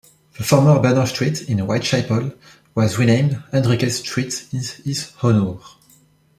[0.39, 2.31] The former Berner Street in Whitechapel
[2.73, 5.59] was renamed Henriques Street in his honour.